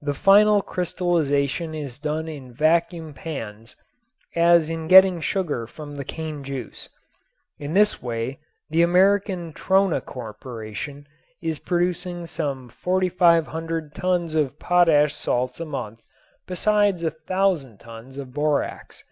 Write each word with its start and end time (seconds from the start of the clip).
The 0.00 0.14
final 0.14 0.62
crystallization 0.62 1.74
is 1.74 1.98
done 1.98 2.28
in 2.28 2.54
vacuum 2.54 3.12
pans 3.12 3.76
as 4.34 4.70
in 4.70 4.88
getting 4.88 5.20
sugar 5.20 5.66
from 5.66 5.96
the 5.96 6.02
cane 6.02 6.42
juice. 6.42 6.88
In 7.58 7.74
this 7.74 8.00
way 8.02 8.40
the 8.70 8.80
American 8.80 9.52
Trona 9.52 10.02
Corporation 10.02 11.06
is 11.42 11.58
producing 11.58 12.24
some 12.24 12.70
4500 12.70 13.94
tons 13.94 14.34
of 14.34 14.58
potash 14.58 15.12
salts 15.14 15.60
a 15.60 15.66
month 15.66 16.00
besides 16.46 17.04
a 17.04 17.10
thousand 17.10 17.76
tons 17.78 18.16
of 18.16 18.32
borax. 18.32 19.04